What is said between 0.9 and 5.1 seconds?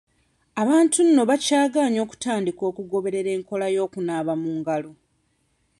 nno bakyagaanye okutandika okugoberera enkola y'okunaaba mu ngalo.